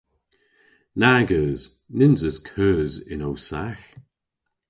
[1.01, 1.61] Nag eus!
[1.97, 3.85] Nyns eus keus yn ow sagh!